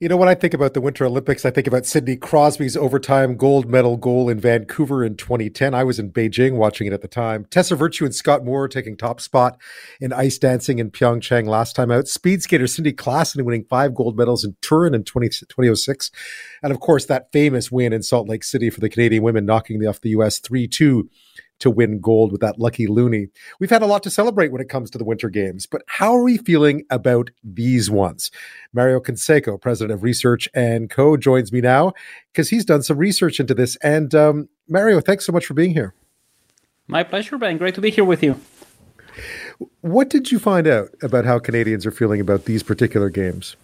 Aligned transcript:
You 0.00 0.08
know, 0.08 0.16
when 0.16 0.28
I 0.28 0.36
think 0.36 0.54
about 0.54 0.74
the 0.74 0.80
Winter 0.80 1.04
Olympics, 1.04 1.44
I 1.44 1.50
think 1.50 1.66
about 1.66 1.84
Sidney 1.84 2.14
Crosby's 2.14 2.76
overtime 2.76 3.36
gold 3.36 3.68
medal 3.68 3.96
goal 3.96 4.28
in 4.28 4.38
Vancouver 4.38 5.04
in 5.04 5.16
2010. 5.16 5.74
I 5.74 5.82
was 5.82 5.98
in 5.98 6.12
Beijing 6.12 6.54
watching 6.54 6.86
it 6.86 6.92
at 6.92 7.02
the 7.02 7.08
time. 7.08 7.46
Tessa 7.50 7.74
Virtue 7.74 8.04
and 8.04 8.14
Scott 8.14 8.44
Moir 8.44 8.68
taking 8.68 8.96
top 8.96 9.20
spot 9.20 9.58
in 10.00 10.12
ice 10.12 10.38
dancing 10.38 10.78
in 10.78 10.92
Pyeongchang 10.92 11.48
last 11.48 11.74
time 11.74 11.90
out. 11.90 12.06
Speed 12.06 12.44
skater 12.44 12.68
Cindy 12.68 12.92
Klassen 12.92 13.44
winning 13.44 13.64
five 13.64 13.92
gold 13.92 14.16
medals 14.16 14.44
in 14.44 14.54
Turin 14.62 14.94
in 14.94 15.02
20, 15.02 15.30
2006. 15.30 16.12
And 16.62 16.72
of 16.72 16.78
course, 16.78 17.06
that 17.06 17.32
famous 17.32 17.72
win 17.72 17.92
in 17.92 18.04
Salt 18.04 18.28
Lake 18.28 18.44
City 18.44 18.70
for 18.70 18.78
the 18.78 18.88
Canadian 18.88 19.24
women, 19.24 19.46
knocking 19.46 19.84
off 19.84 20.00
the 20.00 20.10
U.S. 20.10 20.38
3 20.38 20.68
2 20.68 21.10
to 21.60 21.70
win 21.70 22.00
gold 22.00 22.32
with 22.32 22.40
that 22.40 22.58
lucky 22.58 22.86
loonie. 22.86 23.28
We've 23.60 23.70
had 23.70 23.82
a 23.82 23.86
lot 23.86 24.02
to 24.04 24.10
celebrate 24.10 24.52
when 24.52 24.60
it 24.60 24.68
comes 24.68 24.90
to 24.90 24.98
the 24.98 25.04
Winter 25.04 25.28
Games, 25.28 25.66
but 25.66 25.82
how 25.86 26.14
are 26.14 26.22
we 26.22 26.38
feeling 26.38 26.84
about 26.90 27.30
these 27.42 27.90
ones? 27.90 28.30
Mario 28.72 29.00
Canseco, 29.00 29.60
president 29.60 29.92
of 29.92 30.02
Research 30.02 30.48
and 30.54 30.90
Co., 30.90 31.16
joins 31.16 31.52
me 31.52 31.60
now 31.60 31.92
because 32.32 32.48
he's 32.48 32.64
done 32.64 32.82
some 32.82 32.98
research 32.98 33.40
into 33.40 33.54
this. 33.54 33.76
And 33.76 34.14
um, 34.14 34.48
Mario, 34.68 35.00
thanks 35.00 35.26
so 35.26 35.32
much 35.32 35.46
for 35.46 35.54
being 35.54 35.72
here. 35.72 35.94
My 36.86 37.02
pleasure, 37.02 37.36
Ben. 37.36 37.58
Great 37.58 37.74
to 37.74 37.80
be 37.80 37.90
here 37.90 38.04
with 38.04 38.22
you. 38.22 38.40
What 39.80 40.08
did 40.08 40.30
you 40.30 40.38
find 40.38 40.66
out 40.66 40.90
about 41.02 41.24
how 41.24 41.38
Canadians 41.38 41.84
are 41.84 41.90
feeling 41.90 42.20
about 42.20 42.44
these 42.44 42.62
particular 42.62 43.10
games? 43.10 43.56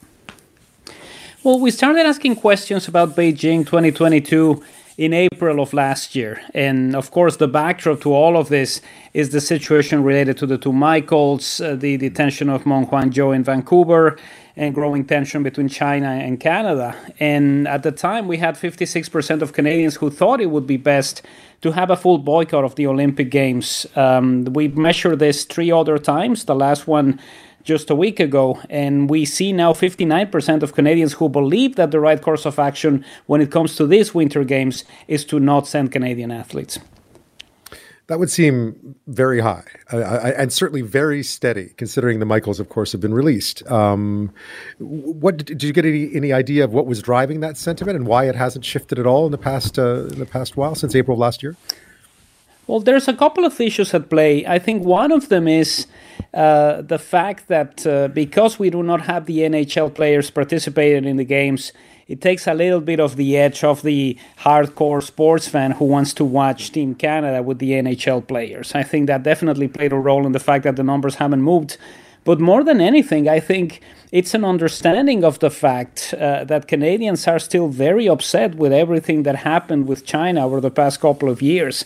Well, 1.43 1.61
we 1.61 1.71
started 1.71 2.07
asking 2.07 2.37
questions 2.37 2.89
about 2.89 3.17
Beijing 3.17 3.67
2022 3.67 4.63
in 4.97 5.13
April 5.13 5.61
of 5.61 5.73
last 5.73 6.15
year. 6.15 6.41
And 6.55 6.95
of 6.95 7.11
course, 7.11 7.37
the 7.37 7.49
backdrop 7.49 8.01
to 8.03 8.13
all 8.13 8.37
of 8.37 8.49
this 8.49 8.81
is 9.13 9.31
the 9.31 9.41
situation 9.41 10.03
related 10.05 10.37
to 10.39 10.47
the 10.47 10.59
two 10.59 10.73
Michaels, 10.73 11.61
uh, 11.61 11.75
the 11.75 11.97
detention 11.97 12.49
of 12.49 12.65
Meng 12.65 12.87
Wanzhou 12.87 13.35
in 13.35 13.43
Vancouver, 13.45 14.17
and 14.57 14.73
growing 14.73 15.05
tension 15.05 15.43
between 15.43 15.69
China 15.69 16.09
and 16.09 16.39
Canada. 16.39 16.95
And 17.19 17.67
at 17.67 17.83
the 17.83 17.91
time, 17.91 18.29
we 18.29 18.39
had 18.39 18.55
56% 18.55 19.43
of 19.43 19.53
Canadians 19.53 19.97
who 19.97 20.11
thought 20.11 20.41
it 20.41 20.51
would 20.51 20.67
be 20.67 20.77
best 20.77 21.23
to 21.63 21.73
have 21.73 21.91
a 21.91 21.97
full 21.97 22.19
boycott 22.19 22.63
of 22.63 22.77
the 22.77 22.87
Olympic 22.87 23.31
Games. 23.31 23.87
Um, 23.97 24.45
we 24.45 24.69
measured 24.69 25.19
this 25.19 25.45
three 25.45 25.73
other 25.73 25.99
times. 25.99 26.45
The 26.45 26.55
last 26.55 26.87
one 26.87 27.21
just 27.65 27.91
a 27.91 27.95
week 27.95 28.21
ago, 28.21 28.61
and 28.71 29.11
we 29.11 29.25
see 29.25 29.53
now 29.53 29.73
59% 29.73 30.63
of 30.63 30.75
Canadians 30.75 31.15
who 31.15 31.29
believe 31.29 31.77
that 31.77 31.91
the 31.91 31.99
right 31.99 32.21
course 32.21 32.45
of 32.45 32.59
action 32.59 33.05
when 33.27 33.41
it 33.41 33.51
comes 33.51 33.75
to 33.77 33.87
these 33.87 34.15
Winter 34.15 34.45
Games 34.45 34.85
is 35.09 35.25
to 35.25 35.41
not 35.41 35.67
send 35.67 35.91
Canadian 35.91 36.31
athletes. 36.31 36.79
That 38.07 38.19
would 38.19 38.31
seem 38.31 38.97
very 39.07 39.41
high 39.41 39.65
uh, 39.91 39.97
and 40.37 40.53
certainly 40.53 40.83
very 40.83 41.23
steady, 41.23 41.71
considering 41.79 42.19
the 42.19 42.27
Michaels, 42.27 42.61
of 42.61 42.69
course, 42.69 42.93
have 42.93 43.01
been 43.01 43.15
released. 43.15 43.67
Um, 43.71 44.31
what 44.79 45.39
did 45.39 45.63
you 45.63 45.73
get 45.73 45.87
any, 45.87 46.15
any 46.15 46.31
idea 46.31 46.65
of 46.65 46.75
what 46.75 46.85
was 46.85 47.01
driving 47.01 47.41
that 47.41 47.57
sentiment 47.57 47.97
and 47.97 48.07
why 48.07 48.29
it 48.29 48.35
hasn't 48.35 48.67
shifted 48.67 48.99
at 48.99 49.07
all 49.07 49.25
in 49.25 49.33
the 49.33 49.39
past 49.39 49.79
uh, 49.79 50.05
in 50.09 50.19
the 50.19 50.27
past 50.27 50.55
while 50.55 50.75
since 50.75 50.95
April 50.95 51.15
of 51.15 51.19
last 51.19 51.43
year? 51.43 51.57
Well, 52.67 52.81
there's 52.81 53.09
a 53.09 53.15
couple 53.15 53.47
of 53.47 53.59
issues 53.59 53.95
at 53.95 54.11
play. 54.11 54.47
I 54.47 54.59
think 54.59 54.85
one 54.85 55.11
of 55.11 55.31
them 55.31 55.49
is 55.49 55.87
uh, 56.35 56.83
the 56.83 56.99
fact 56.99 57.47
that 57.49 57.87
uh, 57.87 58.09
because 58.09 58.59
we 58.59 58.69
do 58.69 58.83
not 58.83 59.03
have 59.03 59.27
the 59.27 59.39
NHL 59.39 59.95
players 59.95 60.31
participating 60.31 61.05
in 61.05 61.17
the 61.17 61.25
games, 61.25 61.73
it 62.09 62.21
takes 62.21 62.47
a 62.47 62.55
little 62.55 62.81
bit 62.81 63.01
of 63.01 63.17
the 63.17 63.37
edge 63.37 63.65
of 63.65 63.83
the 63.83 64.19
hardcore 64.41 65.03
sports 65.03 65.49
fan 65.49 65.71
who 65.73 65.85
wants 65.85 66.13
to 66.15 66.25
watch 66.25 66.73
Team 66.73 66.95
Canada 66.95 67.43
with 67.43 67.61
the 67.61 67.71
NHL 67.71 68.27
players. 68.27 68.75
I 68.75 68.83
think 68.83 69.07
that 69.07 69.23
definitely 69.23 69.69
played 69.69 69.93
a 69.93 69.97
role 69.97 70.27
in 70.27 70.33
the 70.33 70.41
fact 70.41 70.65
that 70.65 70.77
the 70.77 70.83
numbers 70.83 71.15
haven't 71.17 71.43
moved. 71.43 71.79
But 72.25 72.41
more 72.41 72.65
than 72.65 72.81
anything, 72.81 73.29
I 73.29 73.39
think 73.39 73.81
it's 74.11 74.35
an 74.35 74.45
understanding 74.45 75.25
of 75.25 75.39
the 75.39 75.51
fact 75.51 76.15
uh, 76.19 76.45
that 76.45 76.69
Canadians 76.69 77.29
are 77.29 77.39
still 77.39 77.69
very 77.69 78.09
upset 78.09 78.55
with 78.55 78.73
everything 78.73 79.25
that 79.25 79.37
happened 79.37 79.87
with 79.87 80.07
China 80.07 80.47
over 80.47 80.61
the 80.61 80.71
past 80.71 81.01
couple 81.01 81.29
of 81.29 81.43
years. 81.43 81.85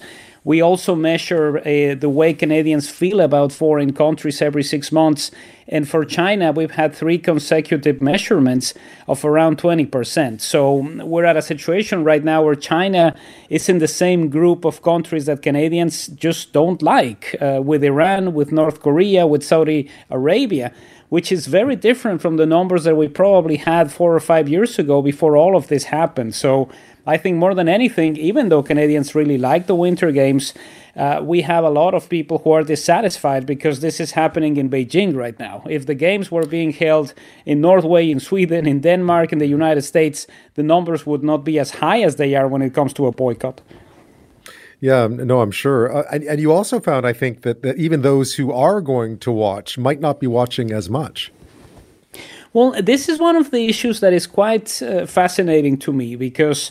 We 0.48 0.62
also 0.62 0.94
measure 0.94 1.58
uh, 1.58 1.94
the 1.94 2.08
way 2.08 2.32
Canadians 2.32 2.88
feel 2.88 3.20
about 3.20 3.52
foreign 3.52 3.92
countries 3.92 4.40
every 4.40 4.62
six 4.62 4.90
months. 4.90 5.30
And 5.68 5.86
for 5.86 6.06
China, 6.06 6.52
we've 6.52 6.70
had 6.70 6.94
three 6.94 7.18
consecutive 7.18 8.00
measurements 8.00 8.72
of 9.06 9.26
around 9.26 9.58
20%. 9.58 10.40
So 10.40 10.88
we're 11.04 11.26
at 11.26 11.36
a 11.36 11.42
situation 11.42 12.02
right 12.02 12.24
now 12.24 12.42
where 12.42 12.54
China 12.54 13.14
is 13.50 13.68
in 13.68 13.76
the 13.76 13.86
same 13.86 14.30
group 14.30 14.64
of 14.64 14.80
countries 14.80 15.26
that 15.26 15.42
Canadians 15.42 16.06
just 16.06 16.54
don't 16.54 16.80
like, 16.80 17.36
uh, 17.42 17.60
with 17.62 17.84
Iran, 17.84 18.32
with 18.32 18.50
North 18.50 18.80
Korea, 18.80 19.26
with 19.26 19.44
Saudi 19.44 19.90
Arabia 20.08 20.72
which 21.08 21.32
is 21.32 21.46
very 21.46 21.74
different 21.74 22.20
from 22.20 22.36
the 22.36 22.44
numbers 22.44 22.84
that 22.84 22.94
we 22.94 23.08
probably 23.08 23.56
had 23.56 23.90
four 23.90 24.14
or 24.14 24.20
five 24.20 24.46
years 24.46 24.78
ago 24.78 25.00
before 25.00 25.36
all 25.36 25.56
of 25.56 25.68
this 25.68 25.84
happened. 25.84 26.34
So 26.34 26.68
I 27.08 27.16
think 27.16 27.38
more 27.38 27.54
than 27.54 27.68
anything, 27.68 28.18
even 28.18 28.50
though 28.50 28.62
Canadians 28.62 29.14
really 29.14 29.38
like 29.38 29.66
the 29.66 29.74
Winter 29.74 30.12
Games, 30.12 30.52
uh, 30.94 31.20
we 31.22 31.40
have 31.40 31.64
a 31.64 31.70
lot 31.70 31.94
of 31.94 32.10
people 32.10 32.36
who 32.44 32.50
are 32.52 32.62
dissatisfied 32.62 33.46
because 33.46 33.80
this 33.80 33.98
is 33.98 34.10
happening 34.12 34.58
in 34.58 34.68
Beijing 34.68 35.16
right 35.16 35.38
now. 35.38 35.62
If 35.70 35.86
the 35.86 35.94
games 35.94 36.30
were 36.30 36.44
being 36.44 36.70
held 36.70 37.14
in 37.46 37.62
Norway, 37.62 38.10
in 38.10 38.20
Sweden, 38.20 38.66
in 38.66 38.80
Denmark, 38.80 39.32
in 39.32 39.38
the 39.38 39.46
United 39.46 39.82
States, 39.82 40.26
the 40.54 40.62
numbers 40.62 41.06
would 41.06 41.22
not 41.22 41.44
be 41.44 41.58
as 41.58 41.70
high 41.70 42.02
as 42.02 42.16
they 42.16 42.34
are 42.34 42.46
when 42.46 42.60
it 42.60 42.74
comes 42.74 42.92
to 42.94 43.06
a 43.06 43.12
boycott. 43.12 43.62
Yeah, 44.80 45.06
no, 45.06 45.40
I'm 45.40 45.50
sure. 45.50 45.90
Uh, 45.90 46.04
and, 46.12 46.24
and 46.24 46.40
you 46.40 46.52
also 46.52 46.78
found, 46.78 47.06
I 47.06 47.14
think, 47.14 47.40
that, 47.40 47.62
that 47.62 47.78
even 47.78 48.02
those 48.02 48.34
who 48.34 48.52
are 48.52 48.82
going 48.82 49.18
to 49.20 49.32
watch 49.32 49.78
might 49.78 50.00
not 50.00 50.20
be 50.20 50.26
watching 50.26 50.72
as 50.72 50.90
much. 50.90 51.32
Well, 52.52 52.74
this 52.82 53.08
is 53.08 53.18
one 53.18 53.36
of 53.36 53.50
the 53.50 53.66
issues 53.66 54.00
that 54.00 54.12
is 54.12 54.26
quite 54.26 54.82
uh, 54.82 55.06
fascinating 55.06 55.78
to 55.78 55.92
me 55.92 56.16
because 56.16 56.70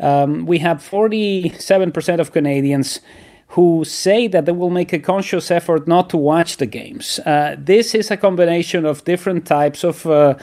um, 0.00 0.46
we 0.46 0.58
have 0.58 0.78
47% 0.78 2.18
of 2.18 2.32
Canadians 2.32 3.00
who 3.48 3.84
say 3.84 4.28
that 4.28 4.46
they 4.46 4.52
will 4.52 4.70
make 4.70 4.92
a 4.92 4.98
conscious 4.98 5.50
effort 5.50 5.88
not 5.88 6.08
to 6.10 6.16
watch 6.16 6.56
the 6.56 6.66
games. 6.66 7.18
Uh, 7.26 7.56
this 7.58 7.94
is 7.94 8.10
a 8.10 8.16
combination 8.16 8.84
of 8.86 9.04
different 9.04 9.46
types 9.46 9.84
of. 9.84 10.06
Uh, 10.06 10.34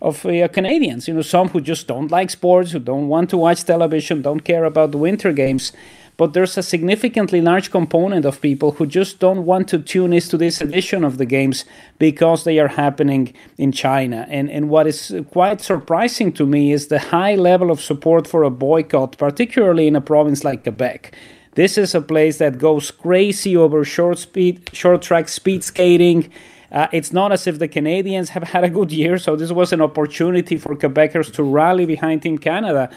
of 0.00 0.26
uh, 0.26 0.48
Canadians, 0.48 1.06
you 1.06 1.14
know, 1.14 1.22
some 1.22 1.48
who 1.50 1.60
just 1.60 1.86
don't 1.86 2.10
like 2.10 2.28
sports, 2.28 2.72
who 2.72 2.80
don't 2.80 3.06
want 3.06 3.30
to 3.30 3.36
watch 3.36 3.62
television, 3.62 4.20
don't 4.20 4.40
care 4.40 4.64
about 4.64 4.90
the 4.90 4.98
winter 4.98 5.32
games, 5.32 5.72
but 6.16 6.34
there's 6.34 6.58
a 6.58 6.62
significantly 6.62 7.40
large 7.40 7.70
component 7.70 8.24
of 8.24 8.40
people 8.40 8.72
who 8.72 8.86
just 8.86 9.18
don't 9.18 9.44
want 9.44 9.68
to 9.68 9.78
tune 9.78 10.12
into 10.12 10.36
this 10.36 10.60
edition 10.60 11.04
of 11.04 11.18
the 11.18 11.24
games 11.24 11.64
because 11.98 12.44
they 12.44 12.58
are 12.58 12.68
happening 12.68 13.32
in 13.58 13.72
China. 13.72 14.26
And, 14.28 14.50
and 14.50 14.68
what 14.68 14.86
is 14.86 15.14
quite 15.30 15.60
surprising 15.60 16.32
to 16.34 16.46
me 16.46 16.72
is 16.72 16.88
the 16.88 16.98
high 16.98 17.34
level 17.34 17.70
of 17.70 17.80
support 17.80 18.26
for 18.26 18.42
a 18.42 18.50
boycott, 18.50 19.16
particularly 19.16 19.86
in 19.86 19.96
a 19.96 20.00
province 20.00 20.44
like 20.44 20.64
Quebec. 20.64 21.14
This 21.54 21.76
is 21.76 21.94
a 21.94 22.00
place 22.00 22.38
that 22.38 22.58
goes 22.58 22.90
crazy 22.90 23.56
over 23.56 23.84
short 23.84 24.18
speed, 24.18 24.70
short 24.72 25.02
track 25.02 25.28
speed 25.28 25.64
skating. 25.64 26.30
Uh, 26.70 26.88
it's 26.92 27.12
not 27.12 27.32
as 27.32 27.46
if 27.46 27.58
the 27.58 27.68
Canadiens 27.68 28.28
have 28.28 28.44
had 28.44 28.64
a 28.64 28.70
good 28.70 28.90
year, 28.90 29.18
so 29.18 29.36
this 29.36 29.52
was 29.52 29.74
an 29.74 29.82
opportunity 29.82 30.56
for 30.56 30.74
Quebecers 30.74 31.30
to 31.34 31.42
rally 31.42 31.84
behind 31.84 32.22
Team 32.22 32.38
Canada 32.38 32.90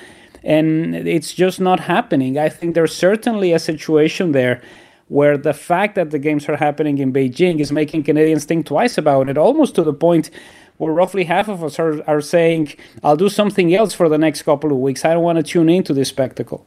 and 0.45 0.95
it's 0.95 1.33
just 1.33 1.59
not 1.59 1.79
happening. 1.81 2.37
I 2.37 2.49
think 2.49 2.75
there's 2.75 2.95
certainly 2.95 3.51
a 3.51 3.59
situation 3.59 4.31
there 4.31 4.61
where 5.07 5.37
the 5.37 5.53
fact 5.53 5.95
that 5.95 6.11
the 6.11 6.19
games 6.19 6.47
are 6.47 6.55
happening 6.55 6.99
in 6.99 7.11
Beijing 7.11 7.59
is 7.59 7.71
making 7.71 8.03
Canadians 8.03 8.45
think 8.45 8.65
twice 8.65 8.97
about 8.97 9.27
it, 9.27 9.37
almost 9.37 9.75
to 9.75 9.83
the 9.83 9.93
point 9.93 10.29
where 10.77 10.93
roughly 10.93 11.23
half 11.23 11.47
of 11.47 11.63
us 11.63 11.79
are, 11.79 12.07
are 12.07 12.21
saying, 12.21 12.73
I'll 13.03 13.15
do 13.15 13.29
something 13.29 13.73
else 13.73 13.93
for 13.93 14.07
the 14.09 14.17
next 14.17 14.43
couple 14.43 14.71
of 14.71 14.77
weeks. 14.77 15.03
I 15.03 15.13
don't 15.13 15.23
want 15.23 15.37
to 15.37 15.43
tune 15.43 15.69
into 15.69 15.93
this 15.93 16.09
spectacle. 16.09 16.65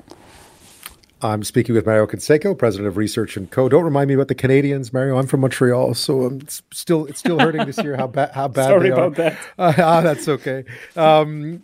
I'm 1.20 1.42
speaking 1.42 1.74
with 1.74 1.84
Mario 1.84 2.06
Canseco, 2.06 2.56
president 2.56 2.86
of 2.86 2.96
Research 2.96 3.36
and 3.36 3.50
Co. 3.50 3.68
Don't 3.68 3.84
remind 3.84 4.08
me 4.08 4.14
about 4.14 4.28
the 4.28 4.36
Canadiens, 4.36 4.92
Mario. 4.92 5.18
I'm 5.18 5.26
from 5.26 5.40
Montreal, 5.40 5.94
so 5.94 6.22
I'm 6.22 6.46
still 6.72 7.06
it's 7.06 7.18
still 7.18 7.40
hurting 7.40 7.66
this 7.66 7.78
year 7.78 7.96
how 7.96 8.06
bad 8.06 8.30
how 8.30 8.46
bad 8.46 8.66
Sorry 8.68 8.90
about 8.90 9.16
that. 9.16 9.36
Uh, 9.58 9.72
ah, 9.78 10.00
that's 10.00 10.28
okay. 10.28 10.64
Um, 10.96 11.62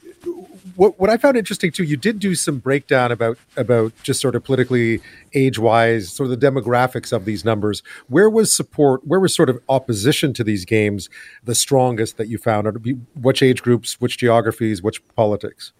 what 0.74 0.98
what 0.98 1.08
I 1.08 1.16
found 1.18 1.36
interesting 1.36 1.70
too, 1.70 1.84
you 1.84 1.96
did 1.96 2.18
do 2.18 2.34
some 2.34 2.58
breakdown 2.58 3.12
about 3.12 3.38
about 3.56 3.92
just 4.02 4.20
sort 4.20 4.34
of 4.34 4.42
politically 4.42 5.00
age 5.34 5.58
wise, 5.58 6.10
sort 6.10 6.30
of 6.30 6.40
the 6.40 6.46
demographics 6.46 7.12
of 7.12 7.24
these 7.24 7.44
numbers. 7.44 7.82
Where 8.08 8.28
was 8.28 8.54
support? 8.54 9.06
Where 9.06 9.20
was 9.20 9.34
sort 9.34 9.50
of 9.50 9.60
opposition 9.68 10.32
to 10.34 10.42
these 10.42 10.64
games 10.64 11.08
the 11.44 11.54
strongest 11.54 12.16
that 12.16 12.28
you 12.28 12.38
found? 12.38 12.66
Which 13.14 13.42
age 13.42 13.62
groups? 13.62 14.00
Which 14.00 14.18
geographies? 14.18 14.82
Which 14.82 15.06
politics? 15.14 15.72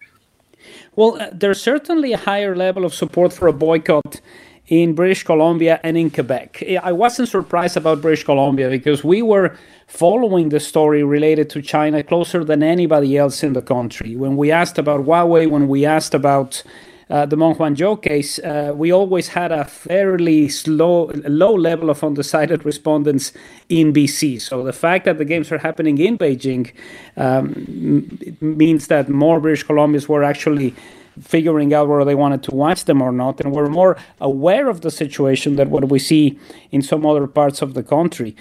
Well, 0.95 1.21
uh, 1.21 1.29
there's 1.31 1.61
certainly 1.61 2.13
a 2.13 2.17
higher 2.17 2.55
level 2.55 2.85
of 2.85 2.93
support 2.93 3.33
for 3.33 3.47
a 3.47 3.53
boycott 3.53 4.21
in 4.67 4.93
British 4.95 5.23
Columbia 5.23 5.79
and 5.83 5.97
in 5.97 6.09
Quebec. 6.09 6.63
I 6.81 6.91
wasn't 6.91 7.29
surprised 7.29 7.77
about 7.77 8.01
British 8.01 8.23
Columbia 8.23 8.69
because 8.69 9.03
we 9.03 9.21
were 9.21 9.55
following 9.87 10.49
the 10.49 10.59
story 10.59 11.03
related 11.03 11.49
to 11.51 11.61
China 11.61 12.01
closer 12.03 12.43
than 12.43 12.63
anybody 12.63 13.15
else 13.17 13.43
in 13.43 13.53
the 13.53 13.61
country. 13.61 14.15
When 14.15 14.35
we 14.37 14.51
asked 14.51 14.77
about 14.79 15.05
Huawei, 15.05 15.49
when 15.49 15.67
we 15.67 15.85
asked 15.85 16.13
about 16.13 16.63
uh, 17.09 17.25
the 17.25 17.37
Meng 17.37 17.55
Wanzhou 17.55 18.01
case, 18.01 18.39
uh, 18.39 18.73
we 18.75 18.91
always 18.91 19.29
had 19.29 19.51
a 19.51 19.63
fairly 19.65 20.49
slow, 20.49 21.11
low 21.27 21.53
level 21.53 21.89
of 21.89 22.03
undecided 22.03 22.65
respondents 22.65 23.31
in 23.69 23.93
BC. 23.93 24.41
So 24.41 24.63
the 24.63 24.73
fact 24.73 25.05
that 25.05 25.17
the 25.17 25.25
games 25.25 25.51
are 25.51 25.59
happening 25.59 25.97
in 25.97 26.17
Beijing 26.17 26.71
um, 27.15 28.17
means 28.41 28.87
that 28.87 29.09
more 29.09 29.39
British 29.39 29.65
Columbians 29.65 30.07
were 30.07 30.23
actually 30.23 30.73
figuring 31.21 31.73
out 31.73 31.87
whether 31.87 32.03
they 32.03 32.15
wanted 32.15 32.43
to 32.43 32.53
watch 32.53 32.85
them 32.85 33.01
or 33.01 33.11
not, 33.11 33.39
and 33.39 33.53
we're 33.53 33.69
more 33.69 33.97
aware 34.19 34.67
of 34.67 34.81
the 34.81 34.91
situation 34.91 35.55
than 35.55 35.69
what 35.69 35.87
we 35.89 35.99
see 35.99 36.37
in 36.71 36.81
some 36.81 37.05
other 37.05 37.27
parts 37.27 37.61
of 37.61 37.73
the 37.73 37.83
country. 37.83 38.35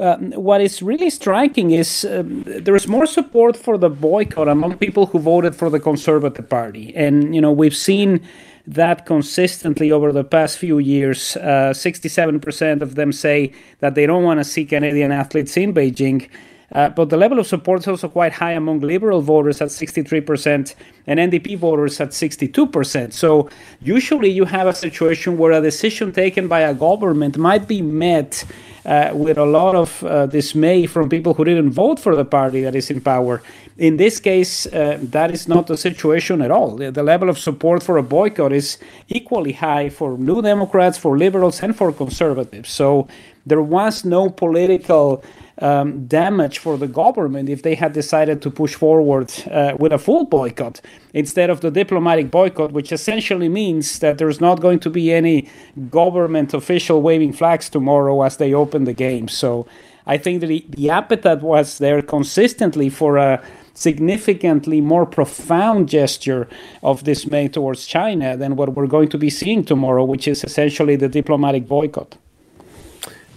Um, 0.00 0.32
what 0.32 0.62
is 0.62 0.80
really 0.80 1.10
striking 1.10 1.72
is 1.72 2.06
um, 2.06 2.42
there 2.46 2.74
is 2.74 2.88
more 2.88 3.04
support 3.04 3.54
for 3.54 3.76
the 3.76 3.90
boycott 3.90 4.48
among 4.48 4.78
people 4.78 5.04
who 5.04 5.18
voted 5.18 5.54
for 5.54 5.68
the 5.68 5.78
Conservative 5.78 6.48
Party, 6.48 6.96
and 6.96 7.34
you 7.34 7.40
know 7.40 7.52
we've 7.52 7.76
seen 7.76 8.26
that 8.66 9.04
consistently 9.04 9.92
over 9.92 10.10
the 10.10 10.24
past 10.24 10.56
few 10.56 10.78
years. 10.78 11.36
Uh, 11.36 11.72
67% 11.74 12.80
of 12.80 12.94
them 12.94 13.12
say 13.12 13.52
that 13.80 13.94
they 13.94 14.06
don't 14.06 14.24
want 14.24 14.40
to 14.40 14.44
see 14.44 14.64
Canadian 14.64 15.12
athletes 15.12 15.56
in 15.56 15.74
Beijing. 15.74 16.28
Uh, 16.72 16.88
but 16.88 17.10
the 17.10 17.16
level 17.16 17.38
of 17.38 17.46
support 17.46 17.80
is 17.80 17.88
also 17.88 18.08
quite 18.08 18.32
high 18.32 18.52
among 18.52 18.78
Liberal 18.80 19.22
voters 19.22 19.60
at 19.60 19.68
63% 19.68 20.74
and 21.08 21.18
NDP 21.18 21.58
voters 21.58 22.00
at 22.00 22.10
62%. 22.10 23.12
So 23.12 23.50
usually 23.80 24.30
you 24.30 24.44
have 24.44 24.68
a 24.68 24.74
situation 24.74 25.36
where 25.36 25.50
a 25.52 25.60
decision 25.60 26.12
taken 26.12 26.46
by 26.46 26.60
a 26.60 26.72
government 26.72 27.36
might 27.36 27.66
be 27.66 27.82
met 27.82 28.44
uh, 28.84 29.10
with 29.14 29.38
a 29.38 29.44
lot 29.44 29.74
of 29.74 30.02
uh, 30.04 30.26
dismay 30.26 30.86
from 30.86 31.08
people 31.08 31.34
who 31.34 31.44
didn't 31.44 31.70
vote 31.70 31.98
for 31.98 32.16
the 32.16 32.24
party 32.24 32.62
that 32.62 32.74
is 32.74 32.90
in 32.90 33.00
power. 33.00 33.42
In 33.76 33.96
this 33.96 34.20
case, 34.20 34.66
uh, 34.66 34.98
that 35.00 35.30
is 35.30 35.48
not 35.48 35.66
the 35.66 35.76
situation 35.76 36.42
at 36.42 36.50
all. 36.50 36.76
The, 36.76 36.90
the, 36.90 37.02
level 37.02 37.28
of 37.28 37.38
support 37.38 37.82
for 37.82 37.96
a 37.96 38.02
boycott 38.02 38.52
is 38.52 38.78
equally 39.08 39.52
high 39.52 39.88
for 39.88 40.18
New 40.18 40.42
Democrats, 40.42 40.98
for 40.98 41.16
liberals, 41.16 41.62
and 41.62 41.74
for 41.76 41.92
conservatives. 41.92 42.70
So 42.70 43.08
there 43.46 43.62
was 43.62 44.04
no 44.04 44.28
political 44.28 45.24
um, 45.60 46.06
damage 46.06 46.58
for 46.58 46.76
the 46.78 46.88
government 46.88 47.48
if 47.48 47.62
they 47.62 47.74
had 47.74 47.92
decided 47.92 48.40
to 48.42 48.50
push 48.50 48.74
forward 48.74 49.32
uh, 49.50 49.76
with 49.78 49.92
a 49.92 49.98
full 49.98 50.24
boycott 50.24 50.80
instead 51.12 51.50
of 51.50 51.60
the 51.60 51.70
diplomatic 51.70 52.30
boycott, 52.30 52.72
which 52.72 52.92
essentially 52.92 53.48
means 53.48 53.98
that 53.98 54.18
there's 54.18 54.40
not 54.40 54.60
going 54.60 54.80
to 54.80 54.90
be 54.90 55.12
any 55.12 55.48
government 55.90 56.54
official 56.54 57.02
waving 57.02 57.32
flags 57.32 57.68
tomorrow 57.68 58.22
as 58.22 58.38
they 58.38 58.54
open 58.54 58.84
the 58.84 58.94
game. 58.94 59.28
So 59.28 59.66
I 60.06 60.16
think 60.16 60.40
that 60.40 60.46
the, 60.46 60.64
the 60.70 60.90
appetite 60.90 61.42
was 61.42 61.78
there 61.78 62.02
consistently 62.02 62.88
for 62.88 63.16
a 63.16 63.42
significantly 63.74 64.80
more 64.80 65.06
profound 65.06 65.88
gesture 65.88 66.48
of 66.82 67.04
dismay 67.04 67.48
towards 67.48 67.86
China 67.86 68.36
than 68.36 68.56
what 68.56 68.74
we're 68.74 68.86
going 68.86 69.08
to 69.08 69.18
be 69.18 69.30
seeing 69.30 69.64
tomorrow, 69.64 70.04
which 70.04 70.26
is 70.26 70.42
essentially 70.44 70.96
the 70.96 71.08
diplomatic 71.08 71.68
boycott. 71.68 72.16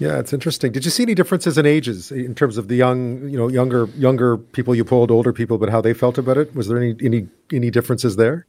Yeah, 0.03 0.19
it's 0.19 0.33
interesting. 0.33 0.73
Did 0.73 0.83
you 0.83 0.91
see 0.91 1.03
any 1.03 1.15
differences 1.15 1.57
in 1.57 1.65
ages 1.65 2.11
in 2.11 2.35
terms 2.35 2.57
of 2.57 2.67
the 2.67 2.75
young, 2.75 3.29
you 3.29 3.37
know, 3.37 3.47
younger 3.47 3.85
younger 3.97 4.37
people 4.37 4.75
you 4.75 4.83
polled, 4.83 5.11
older 5.11 5.31
people, 5.31 5.57
but 5.57 5.69
how 5.69 5.79
they 5.79 5.93
felt 5.93 6.17
about 6.17 6.37
it? 6.37 6.53
Was 6.53 6.67
there 6.67 6.77
any 6.77 6.93
any 7.01 7.27
any 7.53 7.71
differences 7.71 8.17
there? 8.17 8.45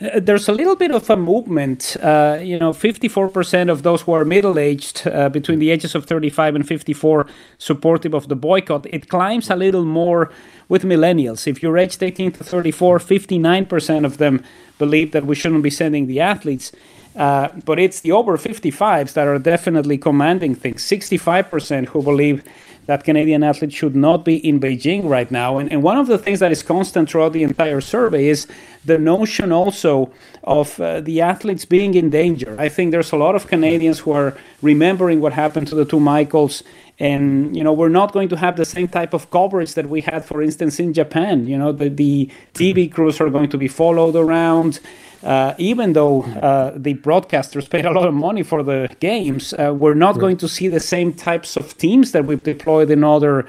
Uh, 0.00 0.20
there's 0.20 0.48
a 0.48 0.52
little 0.52 0.74
bit 0.74 0.90
of 0.90 1.10
a 1.10 1.16
movement. 1.16 1.98
Uh, 2.00 2.38
you 2.40 2.58
know, 2.58 2.72
54% 2.72 3.70
of 3.70 3.82
those 3.82 4.00
who 4.02 4.12
are 4.12 4.24
middle 4.24 4.58
aged, 4.58 5.06
uh, 5.06 5.28
between 5.28 5.58
the 5.58 5.70
ages 5.70 5.94
of 5.94 6.06
35 6.06 6.54
and 6.54 6.66
54, 6.66 7.26
supportive 7.58 8.14
of 8.14 8.28
the 8.28 8.36
boycott. 8.36 8.86
It 8.86 9.08
climbs 9.08 9.50
a 9.50 9.56
little 9.56 9.84
more 9.84 10.30
with 10.70 10.82
millennials. 10.82 11.46
If 11.46 11.62
you're 11.62 11.76
aged 11.76 12.02
18 12.02 12.32
to 12.32 12.44
34, 12.44 13.00
59% 13.00 14.06
of 14.06 14.16
them 14.16 14.42
believe 14.78 15.10
that 15.10 15.26
we 15.26 15.34
shouldn't 15.34 15.64
be 15.64 15.70
sending 15.70 16.06
the 16.06 16.20
athletes. 16.20 16.72
Uh, 17.16 17.48
but 17.64 17.78
it's 17.78 18.00
the 18.00 18.12
over 18.12 18.36
55s 18.36 19.12
that 19.14 19.26
are 19.26 19.38
definitely 19.38 19.98
commanding 19.98 20.54
things. 20.54 20.82
65% 20.82 21.86
who 21.86 22.02
believe 22.02 22.44
that 22.86 23.04
Canadian 23.04 23.42
athletes 23.42 23.74
should 23.74 23.94
not 23.94 24.24
be 24.24 24.36
in 24.36 24.58
Beijing 24.58 25.06
right 25.08 25.30
now. 25.30 25.58
And, 25.58 25.70
and 25.70 25.82
one 25.82 25.98
of 25.98 26.06
the 26.06 26.16
things 26.16 26.40
that 26.40 26.50
is 26.50 26.62
constant 26.62 27.10
throughout 27.10 27.34
the 27.34 27.42
entire 27.42 27.82
survey 27.82 28.28
is 28.28 28.46
the 28.88 28.98
notion 28.98 29.52
also 29.52 30.10
of 30.42 30.80
uh, 30.80 31.00
the 31.00 31.20
athletes 31.20 31.64
being 31.64 31.94
in 31.94 32.10
danger. 32.10 32.56
I 32.58 32.68
think 32.68 32.90
there's 32.90 33.12
a 33.12 33.16
lot 33.16 33.34
of 33.34 33.46
Canadians 33.46 34.00
who 34.00 34.12
are 34.12 34.36
remembering 34.62 35.20
what 35.20 35.32
happened 35.32 35.68
to 35.68 35.76
the 35.76 35.84
two 35.84 36.00
Michaels. 36.00 36.62
And 37.00 37.56
you 37.56 37.62
know 37.62 37.72
we're 37.72 37.96
not 38.00 38.12
going 38.12 38.28
to 38.30 38.36
have 38.36 38.56
the 38.56 38.64
same 38.64 38.88
type 38.88 39.12
of 39.14 39.30
coverage 39.30 39.74
that 39.74 39.88
we 39.88 40.00
had, 40.00 40.24
for 40.24 40.42
instance, 40.42 40.80
in 40.80 40.92
Japan. 40.92 41.46
You 41.46 41.56
know 41.56 41.70
the, 41.70 41.88
the 41.88 42.28
TV 42.54 42.90
crews 42.90 43.20
are 43.20 43.30
going 43.30 43.50
to 43.50 43.58
be 43.58 43.68
followed 43.68 44.16
around. 44.16 44.80
Uh, 45.22 45.54
even 45.58 45.92
though 45.94 46.22
uh, 46.22 46.72
the 46.76 46.94
broadcasters 46.94 47.68
paid 47.68 47.84
a 47.84 47.90
lot 47.90 48.06
of 48.06 48.14
money 48.14 48.42
for 48.42 48.62
the 48.62 48.88
games, 49.00 49.52
uh, 49.52 49.74
we're 49.74 49.94
not 49.94 50.14
right. 50.14 50.20
going 50.20 50.36
to 50.36 50.48
see 50.48 50.68
the 50.68 50.80
same 50.80 51.12
types 51.12 51.56
of 51.56 51.76
teams 51.76 52.12
that 52.12 52.24
we've 52.24 52.42
deployed 52.42 52.88
in 52.90 53.02
other 53.02 53.44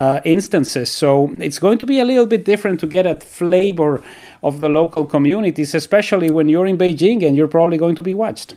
uh, 0.00 0.20
instances. 0.24 0.90
So 0.90 1.34
it's 1.38 1.58
going 1.58 1.78
to 1.78 1.86
be 1.86 2.00
a 2.00 2.04
little 2.04 2.26
bit 2.26 2.44
different 2.44 2.80
to 2.80 2.86
get 2.86 3.06
a 3.06 3.16
flavor 3.16 4.02
of 4.42 4.60
the 4.60 4.68
local 4.68 5.04
communities, 5.04 5.74
especially 5.74 6.30
when 6.30 6.48
you're 6.48 6.66
in 6.66 6.78
Beijing 6.78 7.26
and 7.26 7.36
you're 7.36 7.48
probably 7.48 7.78
going 7.78 7.96
to 7.96 8.04
be 8.04 8.14
watched. 8.14 8.56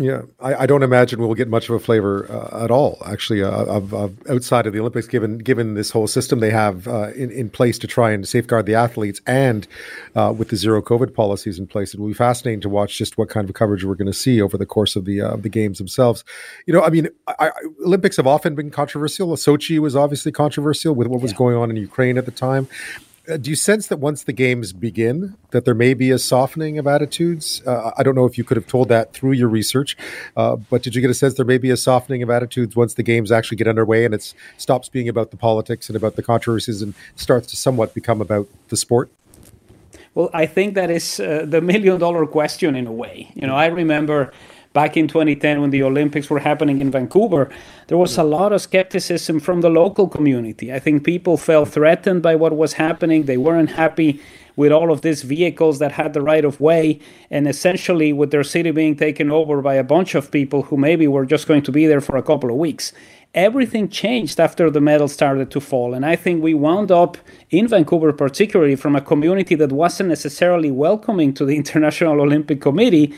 Yeah, 0.00 0.22
I, 0.40 0.54
I, 0.54 0.66
don't 0.66 0.82
imagine 0.82 1.20
we'll 1.20 1.34
get 1.34 1.48
much 1.48 1.68
of 1.68 1.74
a 1.74 1.78
flavor 1.78 2.26
uh, 2.32 2.64
at 2.64 2.70
all, 2.70 3.02
actually, 3.04 3.42
uh, 3.42 3.50
of, 3.50 3.92
of, 3.92 4.16
outside 4.30 4.66
of 4.66 4.72
the 4.72 4.80
Olympics, 4.80 5.06
given 5.06 5.36
given 5.36 5.74
this 5.74 5.90
whole 5.90 6.06
system 6.06 6.40
they 6.40 6.50
have 6.50 6.88
uh, 6.88 7.10
in, 7.10 7.30
in 7.30 7.50
place 7.50 7.78
to 7.80 7.86
try 7.86 8.10
and 8.10 8.26
safeguard 8.26 8.64
the 8.64 8.74
athletes, 8.74 9.20
and 9.26 9.68
uh, 10.16 10.32
with 10.34 10.48
the 10.48 10.56
zero 10.56 10.80
COVID 10.80 11.12
policies 11.12 11.58
in 11.58 11.66
place. 11.66 11.92
It 11.92 12.00
will 12.00 12.08
be 12.08 12.14
fascinating 12.14 12.62
to 12.62 12.70
watch 12.70 12.96
just 12.96 13.18
what 13.18 13.28
kind 13.28 13.46
of 13.46 13.54
coverage 13.54 13.84
we're 13.84 13.94
going 13.94 14.06
to 14.06 14.14
see 14.14 14.40
over 14.40 14.56
the 14.56 14.64
course 14.64 14.96
of 14.96 15.04
the 15.04 15.20
uh, 15.20 15.36
the 15.36 15.50
games 15.50 15.76
themselves. 15.76 16.24
You 16.64 16.72
know, 16.72 16.82
I 16.82 16.88
mean, 16.88 17.08
I, 17.26 17.34
I, 17.38 17.50
Olympics 17.84 18.16
have 18.16 18.26
often 18.26 18.54
been 18.54 18.70
controversial. 18.70 19.28
Sochi 19.36 19.78
was 19.80 19.94
obviously 19.94 20.32
controversial 20.32 20.94
with 20.94 21.08
what 21.08 21.20
was 21.20 21.32
yeah. 21.32 21.38
going 21.38 21.56
on 21.56 21.68
in 21.68 21.76
Ukraine 21.76 22.16
at 22.16 22.24
the 22.24 22.32
time. 22.32 22.68
Uh, 23.28 23.36
do 23.36 23.50
you 23.50 23.56
sense 23.56 23.88
that 23.88 23.98
once 23.98 24.24
the 24.24 24.32
games 24.32 24.72
begin, 24.72 25.36
that 25.50 25.64
there 25.64 25.74
may 25.74 25.94
be 25.94 26.10
a 26.10 26.18
softening 26.18 26.78
of 26.78 26.86
attitudes? 26.86 27.62
Uh, 27.66 27.90
I 27.96 28.02
don't 28.02 28.14
know 28.14 28.24
if 28.24 28.38
you 28.38 28.44
could 28.44 28.56
have 28.56 28.66
told 28.66 28.88
that 28.88 29.12
through 29.12 29.32
your 29.32 29.48
research, 29.48 29.96
uh, 30.36 30.56
but 30.56 30.82
did 30.82 30.94
you 30.94 31.02
get 31.02 31.10
a 31.10 31.14
sense 31.14 31.34
there 31.34 31.44
may 31.44 31.58
be 31.58 31.70
a 31.70 31.76
softening 31.76 32.22
of 32.22 32.30
attitudes 32.30 32.74
once 32.74 32.94
the 32.94 33.02
games 33.02 33.30
actually 33.30 33.58
get 33.58 33.68
underway 33.68 34.04
and 34.04 34.14
it 34.14 34.32
stops 34.56 34.88
being 34.88 35.08
about 35.08 35.30
the 35.30 35.36
politics 35.36 35.88
and 35.88 35.96
about 35.96 36.16
the 36.16 36.22
controversies 36.22 36.80
and 36.80 36.94
starts 37.14 37.46
to 37.48 37.56
somewhat 37.56 37.94
become 37.94 38.20
about 38.20 38.48
the 38.68 38.76
sport? 38.76 39.10
Well, 40.14 40.30
I 40.32 40.46
think 40.46 40.74
that 40.74 40.90
is 40.90 41.20
uh, 41.20 41.44
the 41.46 41.60
million 41.60 42.00
dollar 42.00 42.26
question 42.26 42.74
in 42.74 42.86
a 42.86 42.92
way. 42.92 43.30
You 43.34 43.46
know, 43.46 43.54
I 43.54 43.66
remember 43.66 44.32
back 44.72 44.96
in 44.96 45.08
2010 45.08 45.60
when 45.60 45.70
the 45.70 45.82
Olympics 45.82 46.30
were 46.30 46.38
happening 46.38 46.80
in 46.80 46.90
Vancouver, 46.90 47.50
there 47.88 47.98
was 47.98 48.16
a 48.16 48.22
lot 48.22 48.52
of 48.52 48.60
skepticism 48.60 49.40
from 49.40 49.60
the 49.60 49.70
local 49.70 50.08
community. 50.08 50.72
I 50.72 50.78
think 50.78 51.04
people 51.04 51.36
felt 51.36 51.70
threatened 51.70 52.22
by 52.22 52.36
what 52.36 52.56
was 52.56 52.74
happening. 52.74 53.24
They 53.24 53.36
weren't 53.36 53.72
happy 53.72 54.20
with 54.56 54.72
all 54.72 54.92
of 54.92 55.00
these 55.00 55.22
vehicles 55.22 55.78
that 55.78 55.92
had 55.92 56.12
the 56.12 56.22
right 56.22 56.44
of 56.44 56.60
way, 56.60 57.00
and 57.30 57.48
essentially 57.48 58.12
with 58.12 58.30
their 58.30 58.44
city 58.44 58.70
being 58.70 58.96
taken 58.96 59.30
over 59.30 59.62
by 59.62 59.74
a 59.74 59.84
bunch 59.84 60.14
of 60.14 60.30
people 60.30 60.62
who 60.62 60.76
maybe 60.76 61.08
were 61.08 61.24
just 61.24 61.48
going 61.48 61.62
to 61.62 61.72
be 61.72 61.86
there 61.86 62.00
for 62.00 62.16
a 62.16 62.22
couple 62.22 62.50
of 62.50 62.56
weeks. 62.56 62.92
Everything 63.32 63.88
changed 63.88 64.40
after 64.40 64.70
the 64.70 64.80
medals 64.80 65.12
started 65.12 65.52
to 65.52 65.60
fall, 65.60 65.94
and 65.94 66.04
I 66.04 66.16
think 66.16 66.42
we 66.42 66.52
wound 66.52 66.90
up 66.90 67.16
in 67.50 67.68
Vancouver, 67.68 68.12
particularly 68.12 68.74
from 68.74 68.96
a 68.96 69.00
community 69.00 69.54
that 69.54 69.70
wasn't 69.70 70.08
necessarily 70.08 70.70
welcoming 70.70 71.32
to 71.34 71.44
the 71.44 71.56
International 71.62 72.20
Olympic 72.20 72.60
Committee 72.60 73.14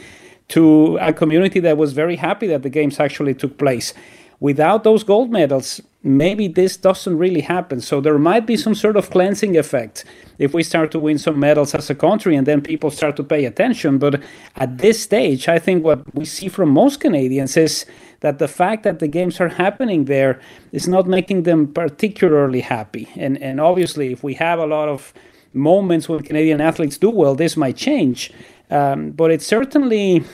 to 0.49 0.99
a 1.00 1.12
community 1.12 1.61
that 1.61 1.76
was 1.76 1.92
very 1.92 2.16
happy 2.16 2.46
that 2.49 2.62
the 2.62 2.70
games 2.70 3.00
actually 3.00 3.34
took 3.34 3.58
place. 3.58 3.94
Without 4.40 4.82
those 4.82 5.04
gold 5.04 5.30
medals, 5.30 5.80
maybe 6.02 6.49
this 6.49 6.76
doesn't 6.76 7.16
really 7.16 7.42
happen. 7.42 7.80
So 7.80 8.00
there 8.00 8.18
might 8.18 8.44
be 8.44 8.56
some 8.56 8.75
sort 8.75 8.96
of 8.96 9.08
cleansing 9.11 9.56
effect 9.56 10.04
if 10.38 10.52
we 10.52 10.64
start 10.64 10.90
to 10.90 10.99
win 10.99 11.18
some 11.18 11.38
medals 11.38 11.75
as 11.75 11.88
a 11.90 11.94
country 11.94 12.34
and 12.34 12.44
then 12.46 12.61
people 12.61 12.90
start 12.90 13.14
to 13.16 13.25
pay 13.25 13.44
attention. 13.44 13.99
But 13.99 14.20
at 14.56 14.78
this 14.78 15.00
stage, 15.00 15.49
I 15.49 15.61
think 15.61 15.84
what 15.84 16.12
we 16.14 16.25
see 16.25 16.49
from 16.49 16.70
most 16.70 17.00
Canadians 17.00 17.56
is 17.56 17.87
that 18.20 18.38
the 18.38 18.49
fact 18.49 18.82
that 18.82 18.99
the 18.99 19.08
games 19.08 19.40
are 19.40 19.49
happening 19.49 20.06
there 20.06 20.40
is 20.72 20.88
not 20.88 21.06
making 21.06 21.44
them 21.44 21.72
particularly 21.72 22.61
happy. 22.61 23.08
And 23.14 23.40
and 23.40 23.61
obviously, 23.61 24.12
if 24.12 24.25
we 24.25 24.34
have 24.34 24.58
a 24.58 24.66
lot 24.66 24.88
of 24.88 25.12
moments 25.54 26.09
when 26.09 26.23
Canadian 26.23 26.61
athletes 26.61 26.99
do 26.99 27.11
well, 27.11 27.35
this 27.35 27.56
might 27.56 27.76
change. 27.76 28.32
Um, 28.71 29.11
but 29.11 29.30
it 29.30 29.42
certainly 29.42 30.25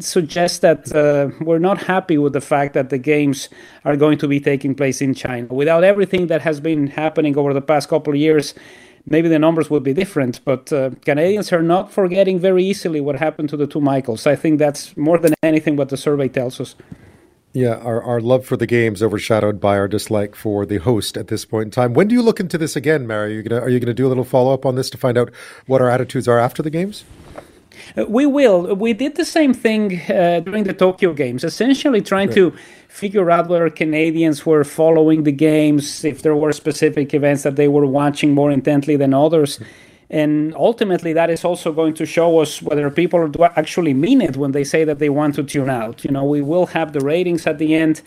suggests 0.00 0.58
that 0.58 0.92
uh, 0.92 1.30
we're 1.42 1.58
not 1.58 1.78
happy 1.82 2.18
with 2.18 2.32
the 2.32 2.40
fact 2.40 2.74
that 2.74 2.90
the 2.90 2.98
games 2.98 3.48
are 3.84 3.96
going 3.96 4.18
to 4.18 4.28
be 4.28 4.40
taking 4.40 4.74
place 4.74 5.00
in 5.00 5.14
China. 5.14 5.46
Without 5.46 5.84
everything 5.84 6.26
that 6.26 6.42
has 6.42 6.60
been 6.60 6.88
happening 6.88 7.36
over 7.38 7.54
the 7.54 7.60
past 7.60 7.88
couple 7.88 8.12
of 8.12 8.18
years, 8.18 8.54
maybe 9.06 9.28
the 9.28 9.38
numbers 9.38 9.70
would 9.70 9.82
be 9.82 9.94
different. 9.94 10.44
But 10.44 10.72
uh, 10.72 10.90
Canadians 11.04 11.52
are 11.52 11.62
not 11.62 11.92
forgetting 11.92 12.38
very 12.40 12.64
easily 12.64 13.00
what 13.00 13.16
happened 13.16 13.48
to 13.50 13.56
the 13.56 13.66
two 13.66 13.80
Michaels. 13.80 14.26
I 14.26 14.36
think 14.36 14.58
that's 14.58 14.96
more 14.96 15.18
than 15.18 15.34
anything 15.42 15.76
what 15.76 15.88
the 15.88 15.96
survey 15.96 16.28
tells 16.28 16.60
us. 16.60 16.74
Yeah, 17.58 17.74
our, 17.78 18.00
our 18.04 18.20
love 18.20 18.46
for 18.46 18.56
the 18.56 18.68
games 18.68 19.02
overshadowed 19.02 19.58
by 19.58 19.76
our 19.76 19.88
dislike 19.88 20.36
for 20.36 20.64
the 20.64 20.76
host 20.76 21.16
at 21.16 21.26
this 21.26 21.44
point 21.44 21.64
in 21.64 21.70
time. 21.72 21.92
When 21.92 22.06
do 22.06 22.14
you 22.14 22.22
look 22.22 22.38
into 22.38 22.56
this 22.56 22.76
again, 22.76 23.04
Mary? 23.04 23.32
Are 23.32 23.34
you 23.34 23.42
gonna 23.42 23.60
are 23.60 23.68
you 23.68 23.80
gonna 23.80 23.94
do 23.94 24.06
a 24.06 24.12
little 24.12 24.22
follow 24.22 24.54
up 24.54 24.64
on 24.64 24.76
this 24.76 24.88
to 24.90 24.96
find 24.96 25.18
out 25.18 25.32
what 25.66 25.82
our 25.82 25.90
attitudes 25.90 26.28
are 26.28 26.38
after 26.38 26.62
the 26.62 26.70
games? 26.70 27.04
Uh, 27.96 28.04
we 28.08 28.26
will. 28.26 28.76
We 28.76 28.92
did 28.92 29.16
the 29.16 29.24
same 29.24 29.52
thing 29.52 30.00
uh, 30.08 30.38
during 30.38 30.64
the 30.64 30.72
Tokyo 30.72 31.12
Games, 31.12 31.42
essentially 31.42 32.00
trying 32.00 32.28
right. 32.28 32.36
to 32.36 32.52
figure 32.86 33.28
out 33.28 33.48
whether 33.48 33.68
Canadians 33.70 34.46
were 34.46 34.62
following 34.62 35.24
the 35.24 35.32
games, 35.32 36.04
if 36.04 36.22
there 36.22 36.36
were 36.36 36.52
specific 36.52 37.12
events 37.12 37.42
that 37.42 37.56
they 37.56 37.66
were 37.66 37.86
watching 37.86 38.34
more 38.34 38.52
intently 38.52 38.94
than 38.94 39.12
others. 39.12 39.58
And 40.10 40.54
ultimately, 40.54 41.12
that 41.12 41.28
is 41.28 41.44
also 41.44 41.72
going 41.72 41.94
to 41.94 42.06
show 42.06 42.38
us 42.38 42.62
whether 42.62 42.90
people 42.90 43.30
actually 43.56 43.92
mean 43.92 44.20
it 44.22 44.36
when 44.36 44.52
they 44.52 44.64
say 44.64 44.84
that 44.84 44.98
they 44.98 45.10
want 45.10 45.34
to 45.34 45.42
tune 45.42 45.68
out. 45.68 46.04
You 46.04 46.10
know, 46.10 46.24
we 46.24 46.40
will 46.40 46.66
have 46.66 46.92
the 46.92 47.00
ratings 47.00 47.46
at 47.46 47.58
the 47.58 47.74
end. 47.74 48.00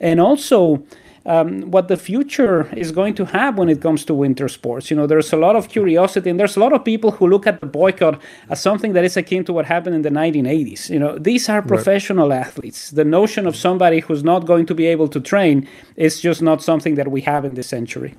And 0.00 0.20
also, 0.20 0.84
um, 1.26 1.70
what 1.70 1.88
the 1.88 1.96
future 1.96 2.68
is 2.76 2.92
going 2.92 3.14
to 3.14 3.24
have 3.26 3.58
when 3.58 3.68
it 3.68 3.82
comes 3.82 4.04
to 4.06 4.14
winter 4.14 4.48
sports. 4.48 4.90
You 4.90 4.96
know, 4.96 5.06
there's 5.06 5.32
a 5.32 5.36
lot 5.36 5.56
of 5.56 5.68
curiosity, 5.68 6.30
and 6.30 6.40
there's 6.40 6.56
a 6.56 6.60
lot 6.60 6.72
of 6.72 6.84
people 6.84 7.10
who 7.10 7.26
look 7.26 7.46
at 7.46 7.60
the 7.60 7.66
boycott 7.66 8.20
as 8.48 8.60
something 8.60 8.92
that 8.94 9.04
is 9.04 9.16
akin 9.16 9.44
to 9.44 9.52
what 9.52 9.66
happened 9.66 9.94
in 9.96 10.02
the 10.02 10.10
1980s. 10.10 10.88
You 10.88 10.98
know, 10.98 11.18
these 11.18 11.48
are 11.48 11.62
professional 11.62 12.30
right. 12.30 12.38
athletes. 12.38 12.90
The 12.90 13.04
notion 13.04 13.46
of 13.46 13.54
somebody 13.54 14.00
who's 14.00 14.24
not 14.24 14.46
going 14.46 14.66
to 14.66 14.74
be 14.74 14.86
able 14.86 15.08
to 15.08 15.20
train 15.20 15.68
is 15.96 16.20
just 16.20 16.40
not 16.42 16.62
something 16.62 16.94
that 16.94 17.10
we 17.10 17.20
have 17.22 17.44
in 17.44 17.54
this 17.54 17.68
century. 17.68 18.14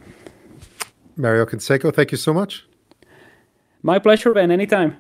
Mario 1.17 1.45
Canseco, 1.45 1.93
thank 1.93 2.11
you 2.11 2.17
so 2.17 2.33
much. 2.33 2.65
My 3.83 4.00
pleasure, 4.00 4.33
Ben. 4.33 4.51
Anytime. 4.51 4.97